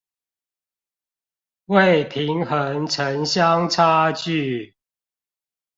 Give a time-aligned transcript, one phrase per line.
[1.67, 4.73] 為平衡城鄉差距